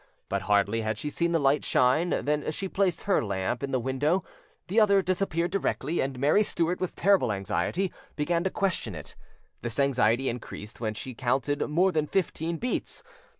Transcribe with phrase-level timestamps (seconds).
[0.29, 3.79] But hardly had she seen the light shine than she placed her lamp in the
[3.79, 4.23] window;
[4.65, 9.13] the other disappeared directly, and Mary Stuart, with terrible anxiety, began to question it.
[9.61, 13.03] This anxiety increased when she had counted more than fifteen beats.